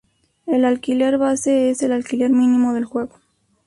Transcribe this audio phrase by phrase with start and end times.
[0.47, 3.19] El alquiler base es el alquiler mínimo del juego.